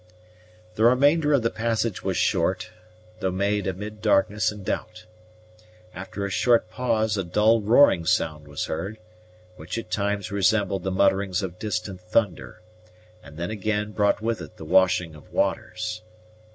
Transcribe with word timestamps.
The 0.77 0.83
remainder 0.83 1.31
of 1.31 1.43
the 1.43 1.51
passage 1.51 2.01
was 2.03 2.17
short, 2.17 2.71
though 3.19 3.29
made 3.29 3.67
amid 3.67 4.01
darkness 4.01 4.51
and 4.51 4.65
doubt. 4.65 5.05
After 5.93 6.25
a 6.25 6.31
short 6.31 6.71
pause, 6.71 7.17
a 7.17 7.23
dull 7.23 7.61
roaring 7.61 8.07
sound 8.07 8.47
was 8.47 8.65
heard, 8.65 8.97
which 9.57 9.77
at 9.77 9.91
times 9.91 10.31
resembled 10.31 10.81
the 10.83 10.89
mutterings 10.89 11.43
of 11.43 11.59
distant 11.59 12.01
thunder, 12.01 12.63
and 13.21 13.37
then 13.37 13.51
again 13.51 13.91
brought 13.91 14.21
with 14.21 14.41
it 14.41 14.57
the 14.57 14.65
washing 14.65 15.13
of 15.13 15.31
waters. 15.31 16.01